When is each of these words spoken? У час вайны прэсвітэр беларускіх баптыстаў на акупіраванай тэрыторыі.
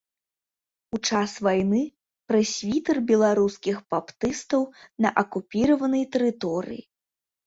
У 0.97 0.99
час 1.09 1.33
вайны 1.47 1.81
прэсвітэр 2.31 2.97
беларускіх 3.11 3.77
баптыстаў 3.95 4.61
на 5.05 5.09
акупіраванай 5.23 6.03
тэрыторыі. 6.17 6.81